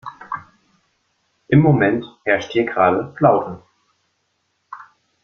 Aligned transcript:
Im 1.49 1.59
Moment 1.59 2.03
herrscht 2.25 2.53
hier 2.53 2.65
gerade 2.65 3.13
Flaute. 3.19 3.61